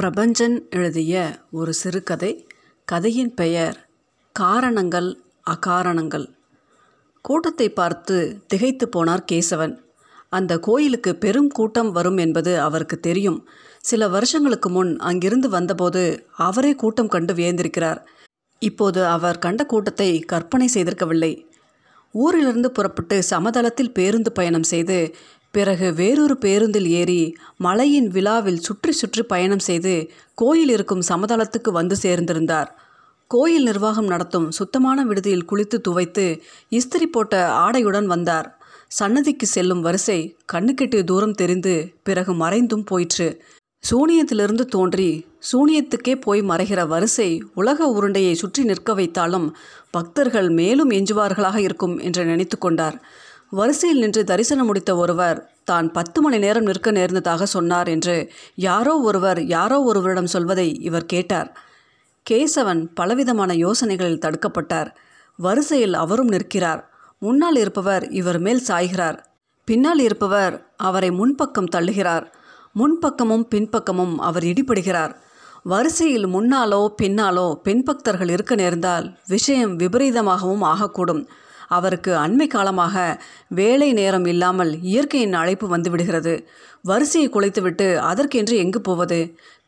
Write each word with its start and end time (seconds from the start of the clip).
பிரபஞ்சன் 0.00 0.68
எழுதிய 0.70 1.38
ஒரு 1.50 1.72
சிறுகதை. 1.72 2.48
கதையின் 2.84 3.34
பெயர் 3.34 3.88
காரணங்கள் 4.32 5.20
அகாரணங்கள். 5.50 6.26
கூட்டத்தை 7.22 7.68
பார்த்து 7.70 8.38
திகைத்து 8.46 8.88
போனார் 8.96 9.24
கேசவன். 9.32 9.78
அந்த 10.28 10.58
கோயிலுக்கு 10.58 11.16
பெரும் 11.16 11.48
கூட்டம் 11.48 11.90
வரும் 11.90 12.16
என்பது 12.16 12.60
அவருக்கு 12.60 13.00
தெரியும். 13.00 13.48
சில 13.80 14.08
வருஷங்களுக்கு 14.08 14.70
முன் 14.70 14.98
அங்கிருந்து 14.98 15.48
வந்தபோது 15.48 16.26
அவரே 16.36 16.74
கூட்டம் 16.74 17.08
கண்டு 17.08 17.34
வியந்திருக்கிறார். 17.34 18.00
இப்போது 18.58 19.06
அவர் 19.06 19.38
கண்ட 19.38 19.66
கூட்டத்தை 19.66 20.20
கற்பனை 20.20 20.68
செய்திருக்கவில்லை. 20.74 21.44
ஊரிலிருந்து 22.12 22.70
புறப்பட்டு 22.70 23.22
சமதளத்தில் 23.30 23.92
பேருந்து 23.92 24.32
பயணம் 24.32 24.62
செய்து 24.62 25.14
பிறகு 25.54 25.86
வேறொரு 25.92 26.34
பேருந்தில் 26.36 26.88
ஏறி 26.90 27.22
மலையின் 27.56 28.08
விழாவில் 28.08 28.62
சுற்றி 28.62 28.92
சுற்றி 28.92 29.22
பயணம் 29.22 29.64
செய்து 29.68 29.94
கோயில் 30.34 30.68
இருக்கும் 30.68 31.02
சமதளத்துக்கு 31.08 31.70
வந்து 31.70 31.96
சேர்ந்திருந்தார். 32.02 32.70
கோயில் 33.30 33.62
நிர்வாகம் 33.62 34.08
நடத்தும் 34.12 34.46
சுத்தமான 34.50 35.04
விடுதியில் 35.04 35.48
குளித்து 35.50 35.76
துவைத்து 35.80 36.26
இஸ்திரி 36.68 37.06
போட்ட 37.06 37.34
ஆடையுடன் 37.64 38.06
வந்தார். 38.06 38.48
சன்னதிக்கு 38.88 39.46
செல்லும் 39.46 39.80
வரிசை 39.80 40.18
கண்ணுக்கெட்டிய 40.52 41.02
தூரம் 41.04 41.34
தெரிந்து 41.34 41.74
பிறகு 42.02 42.32
மறைந்தும் 42.34 42.84
போயிற்று. 42.84 43.28
சூனியத்திலிருந்து 43.84 44.64
தோன்றி 44.66 45.10
சூனியத்துக்கே 45.50 46.14
போய் 46.20 46.42
மறைகிற 46.42 46.80
வரிசை 46.86 47.28
உலக 47.54 47.86
உருண்டையை 47.96 48.34
சுற்றி 48.34 48.62
நிற்க 48.64 48.94
வைத்தாலும் 48.94 49.46
பக்தர்கள் 49.90 50.48
மேலும் 50.50 50.90
எஞ்சுவார்களாக 50.90 51.56
இருக்கும் 51.56 51.94
என்று 51.98 52.24
நினைத்து 52.24 52.58
கொண்டார். 52.58 52.98
வரிசையில் 53.50 53.98
நின்று 53.98 54.24
தரிசனம் 54.24 54.66
முடித்த 54.66 54.96
ஒருவர் 54.96 55.38
தான் 55.64 55.92
பத்து 55.92 56.22
மணி 56.22 56.38
நேரம் 56.38 56.62
நிற்க 56.62 56.90
நேர்ந்ததாக 56.90 57.46
சொன்னார் 57.46 57.88
என்று 57.88 58.30
யாரோ 58.54 58.98
ஒருவர் 58.98 59.44
யாரோ 59.46 59.78
ஒருவரிடம் 59.82 60.26
சொல்வதை 60.26 60.80
இவர் 60.80 61.06
கேட்டார். 61.06 61.58
கேசவன் 62.30 62.82
பலவிதமான 62.94 63.54
யோசனைகளில் 63.54 64.18
தடுக்கப்பட்டார். 64.18 64.90
வரிசையில் 65.36 65.94
அவரும் 65.94 66.28
நிற்கிறார். 66.28 66.82
முன்னால் 67.18 67.56
இருப்பவர் 67.56 68.08
இவர் 68.10 68.38
மேல் 68.38 68.62
சாய்கிறார். 68.68 69.18
பின்னால் 69.64 69.98
இருப்பவர் 69.98 70.54
அவரை 70.76 71.10
முன்பக்கம் 71.10 71.72
தள்ளுகிறார். 71.76 72.26
முன்பக்கமும் 72.74 73.46
பின்பக்கமும் 73.54 74.18
அவர் 74.18 74.42
இடிபடுகிறார். 74.42 75.14
வரிசையில் 75.62 76.26
முன்னாலோ 76.26 76.82
பின்னாலோ 77.02 77.54
பின்பக்தர்கள் 77.64 78.30
இருக்க 78.30 78.54
நேர்ந்தால் 78.54 79.18
விஷயம் 79.26 79.78
விபரீதமாகவும் 79.78 80.62
ஆகக்கூடும். 80.62 81.26
அவருக்கு 81.70 82.12
அண்மை 82.16 82.46
காலமாக 82.46 82.96
வேலை 83.48 83.88
நேரம் 83.92 84.26
இல்லாமல் 84.26 84.72
இயற்கையின் 84.82 85.36
அழைப்பு 85.40 85.66
வந்துவிடுகிறது. 85.76 86.34
வரிசையை 86.82 87.28
குலைத்துவிட்டு 87.30 87.86
அதற்கென்று 88.10 88.56
எங்கு 88.56 88.80
போவது? 88.80 89.18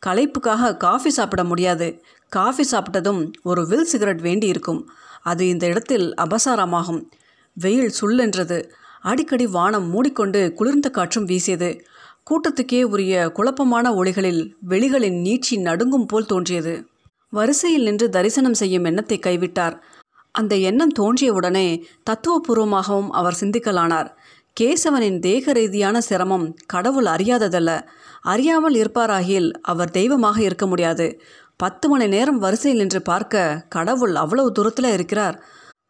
களைப்புக்காக 0.07 0.71
காஃபி 0.77 1.11
சாப்பிட 1.11 1.43
முடியாது. 1.45 1.89
காஃபி 2.33 2.65
சாப்பிட்டதும் 2.73 3.23
ஒரு 3.43 3.63
வில் 3.67 3.91
சிகரெட் 3.93 4.21
வேண்டி 4.21 4.47
இருக்கும் 4.47 4.81
அது 5.23 5.43
இந்த 5.49 5.65
இடத்தில் 5.67 6.07
அபசாரமாகும். 6.25 7.03
வெயில் 7.57 7.93
சுள்ளென்றது. 8.01 8.59
அடிக்கடி 9.03 9.47
வானம் 9.57 9.89
மூடிக்கொண்டு 9.91 10.41
குளிர்ந்த 10.53 10.89
காற்றும் 10.91 11.25
வீசியது. 11.25 11.71
கூட்டத்துக்கே 12.29 12.81
உரிய 12.95 13.15
குழப்பமான 13.37 13.87
ஒளிகளில் 13.95 14.43
வெளிகளின் 14.69 15.19
நீட்சி 15.27 15.55
நடுங்கும் 15.61 16.07
போல் 16.07 16.27
தோன்றியது. 16.27 16.75
வரிசையில் 17.33 17.83
நின்று 17.83 18.07
தரிசனம் 18.09 18.59
செய்யும் 18.61 18.85
எண்ணத்தை 18.85 19.19
கைவிட்டார். 19.19 19.77
அந்த 20.33 20.57
எண்ணம் 20.57 20.93
தோன்றியவுடனே 20.99 21.83
தத்துவபூர்வமாகவும் 22.11 23.09
அவர் 23.11 23.39
சிந்திக்கலானார். 23.41 24.09
கேசவனின் 24.61 25.19
தேக 25.19 25.53
ரீதியான 25.53 26.01
சிரமம் 26.01 26.57
கடவுள் 26.67 27.05
அறியாததல்ல. 27.05 27.71
அறியாமல் 28.23 28.75
இருப்பாராகில் 28.75 29.51
அவர் 29.63 29.91
தெய்வமாக 29.91 30.43
இருக்க 30.43 30.67
முடியாது. 30.67 31.21
பத்து 31.57 31.89
மணி 31.89 32.07
நேரம் 32.07 32.39
வரிசையில் 32.39 32.81
நின்று 32.81 33.03
பார்க்க 33.03 33.65
கடவுள் 33.69 34.15
அவ்வளவு 34.15 34.53
தூரத்தில் 34.53 34.93
இருக்கிறார். 34.93 35.37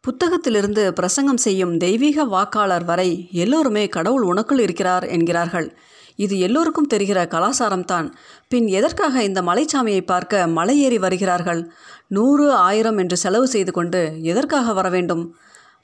புத்தகத்திலிருந்து 0.07 0.89
பிரசங்கம் 0.89 1.37
செய்யும் 1.37 1.77
தெய்வீக 1.77 2.23
வாக்காளர் 2.23 2.83
வரை 2.83 3.29
எல்லோருமே 3.31 3.87
கடவுள் 3.87 4.23
உனக்குள் 4.23 4.59
இருக்கிறார் 4.59 5.05
என்கிறார்கள். 5.07 5.77
இது 6.15 6.39
எல்லோருக்கும் 6.39 6.87
தெரிகிற 6.87 7.25
கலாசாரம்தான். 7.25 8.07
பின் 8.47 8.67
எதற்காக 8.67 9.23
இந்த 9.23 9.41
மலைச்சாமியை 9.41 10.01
பார்க்க 10.01 10.47
மலை 10.47 10.81
ஏறி 10.81 10.97
வருகிறார்கள்? 10.97 11.71
நூறு 12.07 12.51
ஆயிரம் 12.51 12.97
என்று 12.97 13.17
செலவு 13.17 13.47
செய்து 13.47 13.71
கொண்டு 13.71 14.19
எதற்காக 14.21 14.73
வர 14.73 14.89
வேண்டும்? 14.89 15.35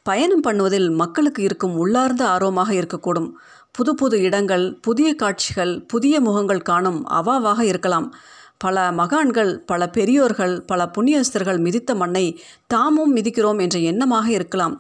பயணம் 0.03 0.43
பண்ணுவதில் 0.47 0.89
மக்களுக்கு 0.91 1.43
இருக்கும் 1.43 1.77
உள்ளார்ந்த 1.77 2.27
ஆர்வமாக 2.27 2.73
இருக்கக்கூடும். 2.73 3.29
புது 3.71 3.95
புது 3.95 4.21
இடங்கள் 4.21 4.79
புதிய 4.81 5.15
காட்சிகள் 5.15 5.85
புதிய 5.87 6.21
முகங்கள் 6.21 6.61
காணும் 6.61 7.07
அவாவாக 7.09 7.61
இருக்கலாம். 7.61 8.15
பல 8.63 8.77
மகான்கள் 8.91 9.51
பல 9.65 9.81
பெரியோர்கள் 9.97 10.55
பல 10.71 10.89
புண்ணியஸ்தர்கள் 10.95 11.59
மிதித்த 11.65 11.91
மண்ணை 11.95 12.25
தாமும் 12.73 13.13
மிதிக்கிறோம் 13.15 13.61
என்ற 13.65 13.77
எண்ணமாக 13.91 14.27
இருக்கலாம். 14.37 14.75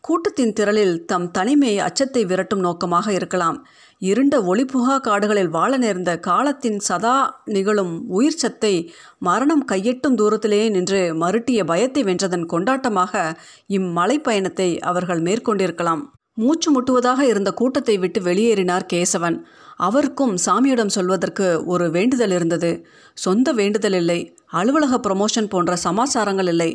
கூட்டத்தின் 0.00 0.52
திரளில் 0.58 0.94
தம் 1.04 1.26
தனிமை 1.30 1.72
அச்சத்தை 1.78 2.22
விரட்டும் 2.24 2.62
நோக்கமாக 2.66 3.06
இருக்கலாம். 3.12 3.58
இருண்ட 4.02 4.36
ஒளிபுகா 4.50 4.94
காடுகளில் 5.00 5.50
வாழ 5.50 5.72
நேர்ந்த 5.76 6.12
காலத்தின் 6.18 6.78
சதா 6.88 7.16
நிகழும் 7.44 7.94
உயிர் 8.08 8.40
சத்தை 8.42 8.74
மரணம் 9.18 9.64
கையெட்டும் 9.72 10.18
தூரத்திலேயே 10.20 10.66
நின்று 10.70 11.02
மருட்டிய 11.22 11.62
பயத்தை 11.64 12.02
வென்றதன் 12.04 12.46
கொண்டாட்டமாக 12.52 13.22
இம்மலை 13.78 14.18
பயணத்தை 14.28 14.68
அவர்கள் 14.90 15.22
மேற்கொண்டிருக்கலாம். 15.28 16.02
மூச்சு 16.34 16.68
முட்டுவதாக 16.74 17.20
இருந்த 17.20 17.50
கூட்டத்தை 17.52 17.96
விட்டு 17.98 18.20
வெளியேறினார் 18.20 18.86
கேசவன். 18.92 19.36
அவருக்கும் 19.82 20.34
சாமியிடம் 20.46 20.94
சொல்வதற்கு 20.96 21.46
ஒரு 21.64 21.90
வேண்டுதல் 21.90 22.30
இருந்தது. 22.30 22.70
சொந்த 23.14 23.52
வேண்டுதல் 23.52 23.92
இல்லை. 23.92 24.18
அலுவலக 24.46 24.98
ப்ரமோஷன் 24.98 25.48
போன்ற 25.48 25.76
சமாச்சாரங்கள் 25.76 26.48
இல்லை. 26.48 26.70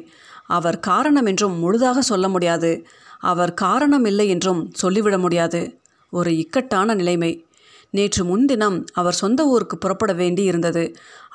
அவர் 0.47 0.79
காரணம் 0.79 1.25
என்றும் 1.25 1.55
முழுதாக 1.59 2.01
சொல்ல 2.01 2.29
முடியாது. 2.29 2.71
அவர் 3.19 3.53
காரணம் 3.53 4.05
இல்லை 4.05 4.27
என்றும் 4.27 4.61
சொல்லிவிட 4.73 5.17
முடியாது. 5.17 5.61
ஒரு 6.13 6.37
இக்கட்டான 6.37 6.93
நிலைமை. 6.93 7.31
நேற்று 7.89 8.23
முன்தினம் 8.25 8.83
அவர் 8.93 9.13
சொந்த 9.13 9.45
ஊருக்கு 9.45 9.77
புறப்பட 9.77 10.13
வேண்டி 10.13 10.43
இருந்தது. 10.43 10.83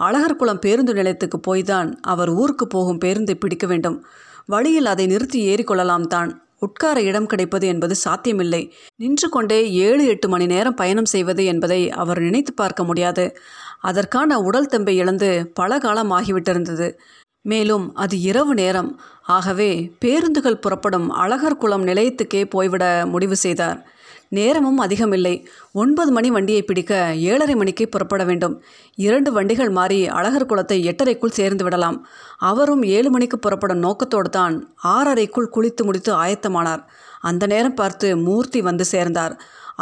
அழகர்குளம் 0.01 0.61
பேருந்து 0.61 0.93
நிலையத்துக்கு 0.95 1.41
போய்தான் 1.41 1.95
அவர் 2.03 2.31
ஊருக்கு 2.31 2.67
போகும் 2.67 3.01
பேருந்தை 3.05 3.35
பிடிக்க 3.35 3.67
வேண்டும். 3.67 4.05
வழியில் 4.47 4.87
அதை 4.87 5.07
நிறுத்தி 5.07 5.55
ஏறிக்கொள்ளலாம் 5.55 6.07
தான். 6.07 6.31
உட்கார 6.67 6.97
இடம் 7.03 7.27
கிடைப்பது 7.27 7.67
என்பது 7.67 7.95
சாத்தியமில்லை. 7.95 8.63
நின்று 8.97 9.29
கொண்டே 9.29 9.61
ஏழு 9.73 10.05
எட்டு 10.07 10.29
மணி 10.29 10.47
நேரம் 10.47 10.75
பயணம் 10.75 11.11
செய்வது 11.15 11.45
என்பதை 11.45 11.81
அவர் 12.03 12.21
நினைத்து 12.21 12.53
பார்க்க 12.53 12.85
முடியாது. 12.85 13.25
அதற்கான 13.81 14.39
உடல் 14.39 14.71
தெம்பை 14.73 14.95
இழந்து 15.03 15.29
பல 15.55 15.79
காலம் 15.79 16.13
ஆகிவிட்டிருந்தது. 16.13 16.89
மேலும் 17.45 17.87
அது 17.95 18.17
இரவு 18.21 18.55
நேரம். 18.55 18.91
ஆகவே 19.37 19.71
பேருந்துகள் 19.99 20.63
புறப்படும் 20.65 21.09
அழகர் 21.11 21.57
குளம் 21.57 21.87
நிலையத்துக்கே 21.87 22.43
போய்விட 22.45 22.85
முடிவு 23.07 23.37
செய்தார். 23.37 23.81
நேரமும் 24.39 24.79
அதிகமில்லை. 24.79 25.35
ஒன்பது 25.73 26.11
மணி 26.13 26.31
வண்டியை 26.31 26.63
பிடிக்க 26.63 26.93
ஏழரை 27.31 27.55
மணிக்கு 27.55 27.85
புறப்பட 27.89 28.25
வேண்டும். 28.25 28.55
இரண்டு 28.99 29.33
வண்டிகள் 29.33 29.71
மாறி 29.71 29.99
அழகர் 30.09 30.47
குளத்தை 30.47 30.79
எட்டரைக்குள் 30.89 31.39
சேர்ந்து 31.39 31.65
விடலாம். 31.65 31.99
அவரும் 32.51 32.83
ஏழு 32.97 33.11
மணிக்கு 33.11 33.39
புறப்படும் 33.39 33.85
நோக்கத்தோடு 33.85 34.29
தான் 34.29 34.57
ஆறரைக்குள் 34.95 35.53
குளித்து 35.57 35.85
முடித்து 35.85 36.13
ஆயத்தமானார். 36.25 36.83
அந்த 37.21 37.47
நேரம் 37.47 37.79
பார்த்து 37.81 38.09
மூர்த்தி 38.17 38.63
வந்து 38.63 38.87
சேர்ந்தார். 38.95 39.37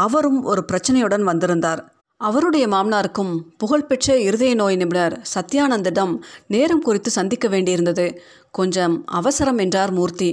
அவரும் 0.07 0.43
ஒரு 0.43 0.65
பிரச்சனையுடன் 0.73 1.23
வந்திருந்தார். 1.23 1.83
அவருடைய 2.21 2.65
மாமனாருக்கும் 2.69 3.33
புகழ்பெற்ற 3.59 4.17
இருதய 4.21 4.55
நோய் 4.55 4.77
நிபுணர் 4.77 5.15
சத்யானந்திடம் 5.35 6.13
நேரம் 6.47 6.83
குறித்து 6.83 7.11
சந்திக்க 7.11 7.49
வேண்டியிருந்தது. 7.49 8.07
கொஞ்சம் 8.59 8.97
அவசரம் 9.19 9.59
என்றார் 9.59 9.93
மூர்த்தி. 9.93 10.31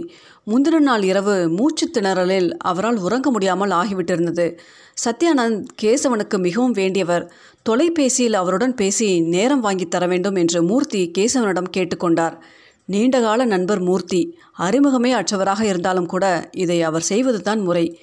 முந்தின 0.47 0.80
நாள் 0.80 1.03
இரவு 1.03 1.50
மூச்சு 1.50 1.90
திணறலில் 1.94 2.50
அவரால் 2.50 2.97
உறங்க 2.97 3.31
முடியாமல் 3.31 3.69
ஆகிவிட்டிருந்தது. 3.69 4.58
சத்யானந்த் 5.06 5.66
கேசவனுக்கு 5.81 6.38
மிகவும் 6.38 6.74
வேண்டியவர். 6.74 7.30
தொலைபேசியில் 7.62 8.34
அவருடன் 8.34 8.75
பேசி 8.75 9.22
நேரம் 9.22 9.59
வாங்கி 9.59 9.88
தர 9.88 10.08
வேண்டும் 10.08 10.35
என்று 10.35 10.64
மூர்த்தி 10.64 11.11
கேசவனிடம் 11.17 11.70
கேட்டுக்கொண்டார் 11.78 12.38
நீண்டகால 12.85 13.46
நண்பர் 13.46 13.79
மூர்த்தி. 13.79 14.38
அறிமுகமே 14.59 15.11
அற்றவராக 15.11 15.61
இருந்தாலும் 15.61 16.05
கூட 16.05 16.49
இதை 16.52 16.84
அவர் 16.84 17.02
செய்வதுதான் 17.02 17.59
முறை. 17.59 17.99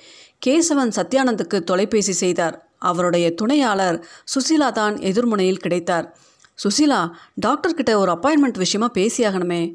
கேசவன் 0.47 0.93
சத்யானந்துக்கு 0.97 1.61
தொலைபேசி 1.61 2.13
செய்தார். 2.13 2.69
அவருடைய 2.79 3.35
துணையாளர் 3.35 4.07
சுசீலா 4.25 4.73
தான் 4.73 4.95
எதிர்முனையில் 4.97 5.59
கிடைத்தார். 5.59 6.17
சுசீலா 6.55 7.11
டாக்டர்கிட்ட 7.47 7.95
ஒரு 7.95 8.13
அப்பாயின்மெண்ட் 8.13 8.59
விஷயமா 8.59 8.91
பேசியாகணுமே. 8.95 9.75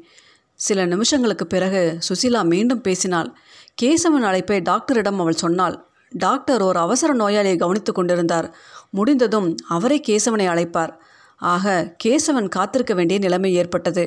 சில 0.60 0.86
நிமிஷங்களுக்கு 0.86 1.44
பிறகு 1.44 1.98
சுசிலா 2.08 2.40
மீண்டும் 2.44 2.80
பேசினாள். 2.80 3.28
கேசவன் 3.82 4.26
அழைப்பை 4.28 4.60
டாக்டரிடம் 4.60 5.20
அவள் 5.20 5.42
சொன்னாள். 5.42 5.76
டாக்டர் 6.10 6.62
ஒரு 6.62 6.78
அவசர 6.78 7.10
நோயாளியை 7.14 7.56
கவனித்து 7.56 7.92
கொண்டிருந்தார். 7.92 8.48
முடிந்ததும் 8.90 9.48
அவரே 9.68 9.98
கேசவனை 10.08 10.46
அழைப்பார். 10.46 10.92
ஆக 11.36 11.96
கேசவன் 12.04 12.48
காத்திருக்க 12.48 12.94
வேண்டிய 12.94 13.18
நிலைமை 13.18 13.54
ஏற்பட்டது. 13.54 14.04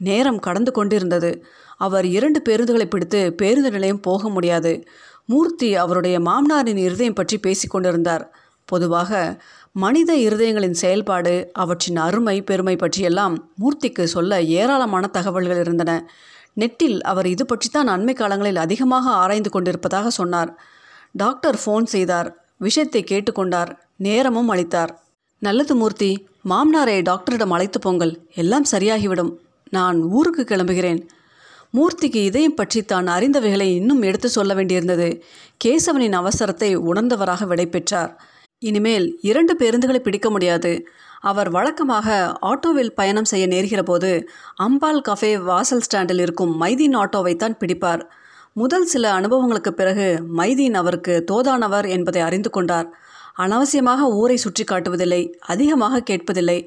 நேரம் 0.00 0.38
கடந்து 0.38 0.72
கொண்டிருந்தது. 0.72 1.30
அவர் 1.76 2.06
இரண்டு 2.06 2.40
பேருந்துகளை 2.48 2.84
பிடித்து 2.84 3.32
பேருந்து 3.32 3.70
நிலையம் 3.70 4.00
போக 4.00 4.28
முடியாது. 4.28 4.72
மூர்த்தி 5.26 5.74
அவருடைய 5.74 6.16
மாமனாரின் 6.20 6.82
இருதயம் 6.86 7.12
பற்றி 7.12 7.38
பேசிக்கொண்டிருந்தார் 7.38 8.24
பொதுவாக 8.64 9.40
மனித 9.72 10.10
இருதயங்களின் 10.16 10.78
செயல்பாடு 10.82 11.50
அவற்றின் 11.52 11.96
அருமை 11.96 12.42
பெருமை 12.42 12.76
பற்றியெல்லாம் 12.76 13.52
மூர்த்திக்கு 13.60 14.04
சொல்ல 14.04 14.42
ஏராளமான 14.42 15.06
தகவல்கள் 15.06 15.60
இருந்தன. 15.60 15.92
நெட்டில் 16.60 17.00
அவர் 17.00 17.26
இது 17.26 17.46
பற்றித்தான் 17.46 17.88
அண்மை 17.88 18.14
காலங்களில் 18.14 18.56
அதிகமாக 18.56 19.10
ஆராய்ந்து 19.10 19.50
கொண்டிருப்பதாக 19.50 20.10
சொன்னார். 20.10 20.50
டாக்டர் 21.12 21.58
ஃபோன் 21.64 21.84
செய்தார். 21.84 22.28
விஷயத்தை 22.56 23.04
கேட்டுக்கொண்டார். 23.10 23.70
நேரமும் 23.96 24.48
அளித்தார். 24.48 24.92
நல்லது 25.38 25.74
மூர்த்தி 25.74 26.10
மாமனாரை 26.48 27.02
டாக்டரிடம் 27.02 27.50
அழைத்து 27.50 27.78
போங்கள். 27.78 28.12
எல்லாம் 28.34 28.66
சரியாகிவிடும். 28.70 29.32
நான் 29.70 30.02
ஊருக்கு 30.02 30.44
கிளம்புகிறேன். 30.44 31.00
மூர்த்திக்கு 31.74 32.20
இதயம் 32.24 32.54
பற்றி 32.54 32.82
தான் 32.82 33.06
அறிந்தவைகளை 33.06 33.68
இன்னும் 33.74 34.02
எடுத்து 34.02 34.28
சொல்ல 34.28 34.54
வேண்டியிருந்தது. 34.54 35.08
கேசவனின் 35.64 36.16
அவசரத்தை 36.20 36.70
உணர்ந்தவராக 36.76 37.46
விடைபெற்றார் 37.46 38.12
இனிமேல் 38.70 39.06
இரண்டு 39.30 39.54
பேருந்துகளை 39.60 40.00
பிடிக்க 40.02 40.28
முடியாது. 40.30 40.72
அவர் 41.30 41.48
வழக்கமாக 41.56 42.08
ஆட்டோவில் 42.50 42.92
பயணம் 42.98 43.28
செய்ய 43.30 43.44
நேர்கிற 43.52 43.82
போது 43.82 44.10
அம்பால் 44.66 45.00
கஃபே 45.08 45.32
வாசல் 45.48 45.84
ஸ்டாண்டில் 45.86 46.22
இருக்கும் 46.24 46.52
மைதீன் 46.62 46.96
ஆட்டோவைத்தான் 47.02 47.58
பிடிப்பார். 47.62 48.02
முதல் 48.56 48.86
சில 48.92 49.04
அனுபவங்களுக்கு 49.12 49.72
பிறகு 49.74 50.06
மைதீன் 50.38 50.76
அவருக்கு 50.80 51.14
தோதானவர் 51.30 51.86
என்பதை 51.88 52.20
அறிந்து 52.22 52.50
கொண்டார். 52.50 52.88
அனாவசியமாக 53.44 54.08
ஊரை 54.18 54.36
சுற்றி 54.36 54.64
காட்டுவதில்லை 54.64 55.22
அதிகமாக 55.52 56.02
கேட்பதில்லை 56.10 56.58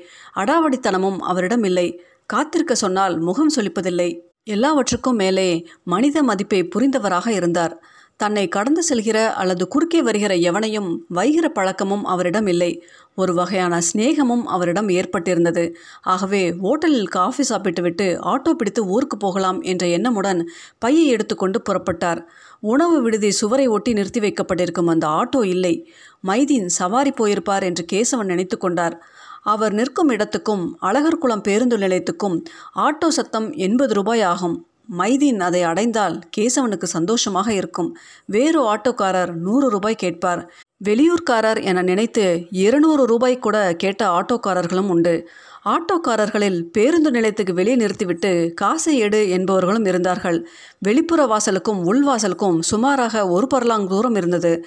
அடாவடித்தனமும் 0.41 1.19
அவரிடம் 1.31 1.65
இல்லை. 1.69 1.87
காத்திருக்க 2.33 2.73
சொன்னால் 2.75 3.15
முகம் 3.19 3.53
சொலிப்பதில்லை 3.55 4.09
எல்லாவற்றுக்கும் 4.55 5.19
மேலே 5.21 5.47
மனித 5.93 6.17
மதிப்பை 6.23 6.59
புரிந்தவராக 6.73 7.27
இருந்தார். 7.39 7.73
தன்னை 8.17 8.47
கடந்து 8.47 8.81
செல்கிற 8.89 9.17
அல்லது 9.33 9.67
குறுக்கே 9.67 10.01
வருகிற 10.01 10.35
எவனையும் 10.35 10.87
வைகிற 11.13 11.45
பழக்கமும் 11.47 12.05
அவரிடம் 12.05 12.47
இல்லை. 12.47 12.83
ஒரு 13.15 13.33
வகையான 13.33 13.81
சிநேகமும் 13.81 14.45
அவரிடம் 14.45 14.89
ஏற்பட்டிருந்தது. 14.89 15.73
ஆகவே 16.01 16.51
ஓட்டலில் 16.51 17.07
காஃபி 17.07 17.43
சாப்பிட்டுவிட்டு 17.43 18.19
ஆட்டோ 18.21 18.51
பிடித்து 18.51 18.85
ஊருக்கு 18.85 19.17
போகலாம் 19.17 19.61
என்ற 19.61 19.85
எண்ணமுடன் 19.87 20.41
பையை 20.79 21.05
எடுத்துக்கொண்டு 21.07 21.61
புறப்பட்டார். 21.69 22.21
உணவு 22.59 23.01
விடுதி 23.01 23.31
சுவரை 23.31 23.67
ஒட்டி 23.67 23.93
நிறுத்தி 23.93 24.19
வைக்கப்பட்டிருக்கும் 24.19 24.87
அந்த 24.87 25.07
ஆட்டோ 25.07 25.43
இல்லை. 25.45 25.91
மைதீன் 26.27 26.65
சவாரி 26.65 27.13
போயிருப்பார் 27.17 27.63
என்று 27.63 27.85
கேசவன் 27.93 28.31
நினைத்து 28.33 28.57
கொண்டார். 28.57 28.97
அவர் 29.43 29.73
நிற்கும் 29.73 30.09
இடத்துக்கும் 30.09 30.77
அழகர்குளம் 30.81 31.43
பேருந்து 31.43 31.77
நிலையத்துக்கும் 31.77 32.43
ஆட்டோ 32.75 33.07
சத்தம் 33.07 33.51
எண்பது 33.51 33.93
ரூபாய் 33.93 34.21
ஆகும். 34.21 34.57
மைதீன் 34.97 35.39
அதை 35.39 35.63
அடைந்தால் 35.63 36.19
கேசவனுக்கு 36.37 36.83
சந்தோஷமாக 36.83 37.53
இருக்கும். 37.53 37.97
வேறு 38.25 38.75
ஆட்டோக்காரர் 38.75 39.33
நூறு 39.33 39.69
ரூபாய் 39.69 39.95
கேட்பார். 39.95 40.51
வெளியூர்காரர் 40.85 41.63
என 41.63 41.81
நினைத்து 41.81 42.45
இருநூறு 42.49 43.05
ரூபாய் 43.05 43.39
கூட 43.39 43.73
கேட்ட 43.73 44.07
ஆட்டோக்காரர்களும் 44.07 44.87
உண்டு. 44.87 45.29
ஆட்டோக்காரர்களில் 45.65 46.61
பேருந்து 46.61 47.11
நிலையத்துக்கு 47.11 47.53
வெளியே 47.53 47.75
நிறுத்திவிட்டு 47.75 48.53
காசை 48.53 48.97
எடு 48.97 49.27
என்பவர்களும் 49.37 49.87
இருந்தார்கள். 49.87 50.47
வெளிப்புற 50.79 51.25
வாசலுக்கும் 51.25 51.81
உள்வாசலுக்கும் 51.83 52.59
சுமாராக 52.59 53.29
ஒரு 53.29 53.47
பரலாங் 53.53 53.87
தூரம் 53.87 54.15
இருந்தது. 54.15 54.65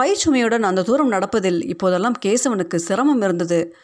பயிற்சுமையுடன் 0.00 0.62
அந்த 0.62 0.82
தூரம் 0.82 1.12
நடப்பதில் 1.12 1.64
இப்போதெல்லாம் 1.64 2.14
கேசவனுக்கு 2.26 2.74
சிரமம் 2.74 3.22
இருந்தது. 3.22 3.74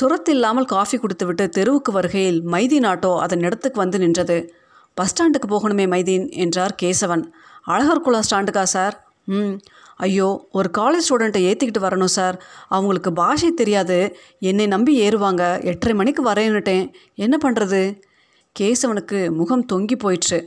சுரத்தில்லாமல் 0.00 0.64
காஃபி 0.64 0.98
குடித்துவிட்டு 0.98 1.48
தெருவுக்கு 1.48 1.92
வருகையில் 1.92 2.46
மைதீன் 2.46 2.86
ஆட்டோ 2.86 3.18
அதன் 3.18 3.40
இடத்துக்கு 3.40 3.80
வந்து 3.80 3.98
நின்றது. 3.98 4.54
பஸ் 4.94 5.12
ஸ்டாண்டுக்கு 5.12 5.48
போகணுமே 5.48 5.86
மைதீன் 5.86 6.30
என்றார் 6.30 6.74
கேசவன். 6.82 7.24
அழகர்குளம் 7.66 8.26
ஸ்டாண்டுக்கா 8.30 8.62
சார்? 8.62 8.94
ம். 9.24 9.54
ஐயோ 9.96 10.46
ஒரு 10.52 10.70
காலேஜ் 10.78 11.06
ஸ்டூடெண்ட்டை 11.08 11.42
ஏற்றிக்கிட்டு 11.50 11.80
வரணும் 11.80 12.14
சார். 12.18 12.42
அவங்களுக்கு 12.68 13.12
பாஷை 13.12 13.50
தெரியாது. 13.54 14.16
என்னை 14.38 14.66
நம்பி 14.66 15.08
ஏறுவாங்க. 15.08 15.62
எட்டரை 15.62 15.94
மணிக்கு 15.94 16.24
வரையன்னுட்டேன் 16.24 16.90
என்ன 17.14 17.38
பண்ணுறது 17.44 17.98
கேசவனுக்கு 18.60 19.34
முகம் 19.34 19.66
தொங்கி 19.72 19.96
போயிற்று. 19.98 20.38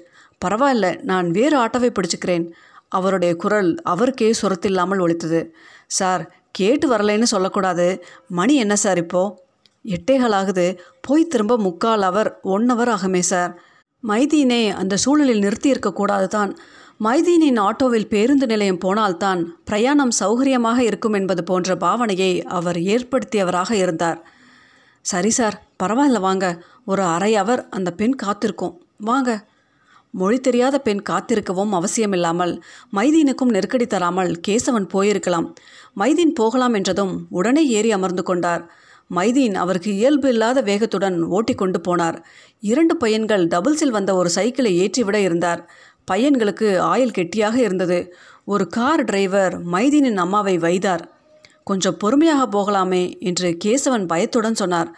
பரவாயில்ல 0.46 1.04
நான் 1.04 1.32
வேறு 1.32 1.58
ஆட்டோவை 1.58 1.90
பிடிச்சுக்கிறேன். 1.90 2.46
அவருடைய 2.90 3.36
குரல் 3.36 3.82
அவருக்கே 3.84 4.34
சுரத்தில்லாமல் 4.42 5.02
ஒழித்தது 5.06 5.40
சார் 5.88 6.32
கேட்டு 6.52 6.86
வரலைன்னு 6.92 7.24
சொல்லக்கூடாது. 7.24 8.04
மணி 8.28 8.56
என்ன 8.56 8.76
சார் 8.76 8.98
இப்போது 8.98 9.36
எட்டேகால் 9.86 10.36
ஆகுது. 10.36 10.80
போய் 11.02 11.26
திரும்ப 11.26 11.58
முக்கால் 11.58 12.02
அவர் 12.02 12.40
ஒன் 12.42 12.72
ஹவர் 12.72 12.92
ஆகுமே 12.96 13.20
சார். 13.20 13.52
மைதீனை 14.08 14.62
அந்த 14.72 14.98
சூழலில் 14.98 15.44
நிறுத்தி 15.46 15.70
இருக்கக்கூடாது 15.70 16.28
தான் 16.28 16.52
மைதீனின் 17.04 17.60
ஆட்டோவில் 17.60 18.08
பேருந்து 18.08 18.46
நிலையம் 18.46 18.78
போனால்தான் 18.78 19.42
பிரயாணம் 19.66 20.14
சௌகரியமாக 20.20 20.80
இருக்கும் 20.80 21.14
என்பது 21.14 21.44
போன்ற 21.44 21.76
பாவனையை 21.76 22.32
அவர் 22.58 22.78
ஏற்படுத்தியவராக 22.94 23.72
இருந்தார். 23.72 24.20
சரி 25.02 25.30
சார் 25.30 25.58
பரவாயில்ல 25.84 26.20
வாங்க. 26.20 26.46
ஒரு 26.86 27.02
அரை 27.02 27.36
அவர் 27.36 27.70
அந்த 27.70 27.92
பெண் 27.92 28.16
காத்திருக்கும். 28.16 28.74
வாங்க. 28.98 29.46
மொழி 30.14 30.38
தெரியாத 30.40 30.76
பெண் 30.80 31.02
காத்திருக்கவும் 31.10 31.74
அவசியமில்லாமல் 31.74 32.54
மைதீனுக்கும் 32.96 33.54
நெருக்கடி 33.56 33.88
தராமல் 33.88 34.32
கேசவன் 34.48 34.88
போயிருக்கலாம். 34.94 35.48
மைதீன் 36.00 36.34
போகலாம் 36.34 36.74
என்றதும் 36.74 37.14
உடனே 37.30 37.64
ஏறி 37.68 37.92
அமர்ந்து 37.92 38.24
கொண்டார். 38.24 38.64
மைதீன் 39.10 39.56
அவருக்கு 39.56 39.96
இயல்பு 39.96 40.30
இல்லாத 40.30 40.62
வேகத்துடன் 40.62 41.24
ஓட்டிக்கொண்டு 41.24 41.82
போனார். 41.88 42.18
இரண்டு 42.60 42.98
பையன்கள் 42.98 43.48
டபுள்ஸில் 43.48 43.96
வந்த 43.98 44.16
ஒரு 44.16 44.30
சைக்கிளை 44.30 44.72
ஏற்றிவிட 44.80 45.16
இருந்தார். 45.16 45.62
பையன்களுக்கு 46.12 46.68
ஆயில் 46.94 47.12
கெட்டியாக 47.12 47.58
இருந்தது. 47.60 48.14
ஒரு 48.46 48.68
கார் 48.68 49.04
டிரைவர் 49.04 49.56
மைதீனின் 49.68 50.18
அம்மாவை 50.18 50.58
வைத்தார். 50.58 51.10
கொஞ்சம் 51.64 51.98
பொறுமையாக 51.98 52.44
போகலாமே 52.58 53.20
என்று 53.20 53.58
கேசவன் 53.66 54.06
பயத்துடன் 54.06 54.56
சொன்னார். 54.56 54.92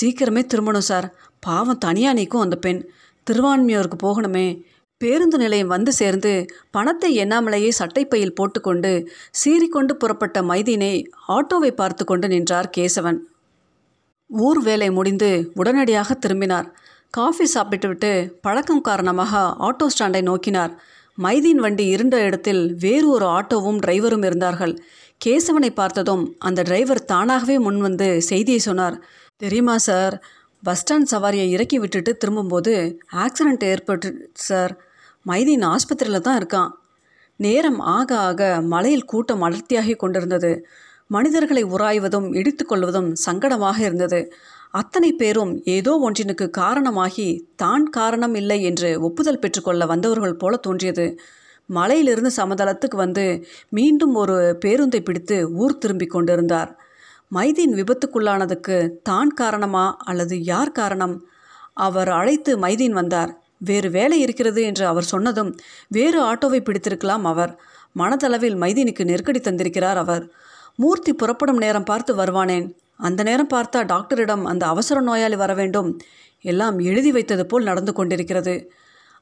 சீக்கிரமே 0.00 0.42
திரும்பணும் 0.54 0.88
சார் 0.90 1.06
பாவம் 1.40 1.78
தனியாக 1.78 2.14
நிற்கும் 2.14 2.40
அந்த 2.40 2.56
பெண். 2.56 2.82
திருவான்மையூருக்கு 3.30 3.98
போகணுமே. 4.02 4.46
பேருந்து 4.98 5.38
நிலையம் 5.38 5.66
வந்து 5.66 5.92
சேர்ந்து 5.92 6.32
பணத்தை 6.70 7.24
எண்ணாமலேயே 7.24 7.70
சட்டைப்பையில் 7.78 8.34
போட்டுக்கொண்டு 8.34 9.08
சீறிக்கொண்டு 9.40 9.92
புறப்பட்ட 9.92 10.42
மைதீனை 10.42 11.04
ஆட்டோவை 11.28 11.70
பார்த்து 11.70 12.04
கொண்டு 12.04 12.28
நின்றார் 12.28 12.70
கேசவன். 12.76 13.18
ஊர் 14.38 14.62
வேலை 14.62 14.90
முடிந்து 14.90 15.50
உடனடியாக 15.54 16.14
திரும்பினார். 16.14 16.72
காஃபி 17.10 17.46
சாப்பிட்டுவிட்டு 17.46 18.38
பழக்கம் 18.40 18.80
காரணமாக 18.80 19.56
ஆட்டோ 19.58 19.86
ஸ்டாண்டை 19.86 20.22
நோக்கினார். 20.22 20.70
மைதீன் 21.22 21.60
வண்டி 21.64 21.86
இருண்ட 21.86 22.20
இடத்தில் 22.20 22.74
வேறு 22.74 23.08
ஒரு 23.08 23.26
ஆட்டோவும் 23.26 23.78
டிரைவரும் 23.86 24.24
இருந்தார்கள். 24.24 24.82
கேசவனை 25.24 25.70
பார்த்ததும் 25.70 26.36
அந்த 26.38 26.62
டிரைவர் 26.62 27.04
தானாகவே 27.04 27.58
முன்வந்து 27.58 28.18
செய்தியை 28.18 28.60
சொன்னார். 28.60 29.00
தெரியுமா 29.36 29.78
சார்? 29.78 30.22
பஸ் 30.62 30.82
ஸ்டாண்ட் 30.82 31.12
சவாரியை 31.14 31.48
இறக்கி 31.48 31.78
விட்டுட்டு 31.78 32.16
திரும்பும்போது 32.16 32.98
ஆக்சிடெண்ட் 33.12 33.64
ஏற்பட்டு 33.64 34.30
சார். 34.34 34.80
மைதீன் 35.26 35.64
ஆஸ்பத்திரியில் 35.64 36.20
தான் 36.20 36.42
இருக்கான். 36.42 36.70
நேரம் 37.36 37.78
ஆக 37.78 38.18
ஆக 38.18 38.60
மலையில் 38.60 39.04
கூட்டம் 39.04 39.42
அடர்த்தியாகி 39.42 39.96
கொண்டிருந்தது. 39.96 40.66
மனிதர்களை 41.14 41.62
உராய்வதும் 41.74 42.28
இடித்து 42.34 42.64
கொள்வதும் 42.64 43.10
சங்கடமாக 43.26 43.78
இருந்தது. 43.78 44.20
அத்தனை 44.70 45.10
பேரும் 45.12 45.52
ஏதோ 45.76 45.92
ஒன்றினுக்கு 46.06 46.46
காரணமாகி 46.60 47.26
தான் 47.56 47.84
காரணம் 47.90 48.34
இல்லை 48.34 48.58
என்று 48.62 48.90
ஒப்புதல் 49.00 49.42
பெற்றுக்கொள்ள 49.42 49.82
வந்தவர்கள் 49.86 50.40
போல 50.42 50.56
தோன்றியது. 50.56 51.06
மலையிலிருந்து 51.68 52.30
சமதளத்துக்கு 52.36 52.96
வந்து 52.96 53.24
மீண்டும் 53.68 54.14
ஒரு 54.14 54.36
பேருந்தை 54.64 55.00
பிடித்து 55.00 55.36
ஊர் 55.62 55.78
திரும்பிக் 55.78 56.14
கொண்டிருந்தார். 56.14 56.70
மைதீன் 57.32 57.74
விபத்துக்குள்ளானதுக்கு 57.80 58.76
தான் 59.02 59.30
காரணமா 59.34 59.84
அல்லது 60.04 60.34
யார் 60.52 60.72
காரணம்? 60.72 61.14
அவர் 61.86 62.10
அழைத்து 62.20 62.52
மைதீன் 62.64 62.96
வந்தார். 63.00 63.30
வேறு 63.68 63.88
வேலை 63.90 64.16
இருக்கிறது 64.20 64.60
என்று 64.62 64.84
அவர் 64.86 65.10
சொன்னதும் 65.12 65.50
வேறு 65.88 66.18
ஆட்டோவை 66.22 66.60
பிடித்திருக்கலாம் 66.60 67.26
அவர். 67.32 67.52
மனதளவில் 67.96 68.56
மைதீனுக்கு 68.62 69.04
நெருக்கடி 69.10 69.40
தந்திருக்கிறார் 69.40 70.00
அவர். 70.04 70.24
மூர்த்தி 70.76 71.12
புறப்படும் 71.12 71.56
நேரம் 71.56 71.84
பார்த்து 71.84 72.16
வருவானேன். 72.16 72.74
அந்த 72.96 73.22
நேரம் 73.22 73.48
பார்த்தா 73.54 73.86
டாக்டரிடம் 73.86 74.44
அந்த 74.44 74.66
அவசர 74.66 75.00
நோயாளி 75.00 75.36
வர 75.36 75.54
வேண்டும். 75.54 76.00
எல்லாம் 76.40 76.78
எழுதி 76.78 77.12
வைத்தது 77.12 77.46
போல் 77.46 77.62
நடந்து 77.62 77.92
கொண்டிருக்கிறது. 77.92 78.70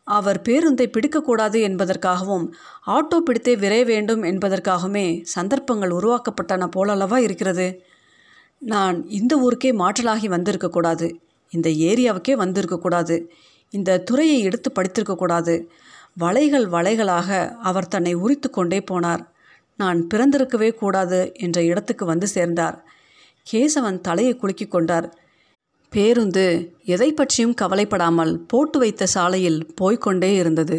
அவர் 0.05 0.43
பேருந்தை 0.49 0.87
பிடிக்கக்கூடாது 0.87 1.61
என்பதற்காகவும் 1.61 2.53
ஆட்டோ 2.87 3.17
பிடித்தே 3.17 3.57
விரைய 3.57 3.85
வேண்டும் 3.85 4.23
என்பதற்காகவுமே 4.23 5.23
சந்தர்ப்பங்கள் 5.23 5.91
உருவாக்கப்பட்டன 5.91 6.69
போலல்லவா 6.77 7.17
இருக்கிறது. 7.17 7.83
நான் 8.59 9.09
இந்த 9.09 9.37
ஊருக்கே 9.37 9.73
மாற்றலாகி 9.73 10.29
வந்திருக்கக்கூடாது 10.29 11.15
இந்த 11.51 11.69
ஏரியாவுக்கே 11.69 12.35
வந்திருக்கக்கூடாது 12.37 13.27
இந்த 13.71 13.99
துறையை 13.99 14.41
எடுத்து 14.41 14.73
படித்திருக்கக்கூடாது 14.73 15.67
வலைகள் 16.21 16.67
வலைகளாக 16.67 17.57
அவர் 17.59 17.89
தன்னை 17.89 18.15
உரித்து 18.15 18.51
கொண்டே 18.51 18.85
போனார். 18.91 19.23
நான் 19.83 20.01
பிறந்திருக்கவே 20.15 20.71
கூடாது 20.75 21.19
என்ற 21.39 21.59
இடத்துக்கு 21.63 22.05
வந்து 22.05 22.27
சேர்ந்தார். 22.37 22.77
கேசவன் 23.47 24.01
தலையை 24.01 24.35
குலுக்கி 24.37 24.67
கொண்டார். 24.67 25.09
பேருந்து 25.93 26.45
எதை 26.95 27.09
பற்றியும் 27.13 27.55
கவலைப்படாமல் 27.55 28.33
போட்டு 28.51 28.79
வைத்த 28.79 29.07
சாலையில் 29.07 29.61
போய்க்கொண்டே 29.81 30.31
இருந்தது. 30.35 30.79